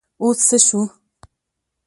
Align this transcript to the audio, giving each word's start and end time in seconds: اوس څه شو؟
اوس 0.21 0.39
څه 0.47 0.57
شو؟ 0.67 0.81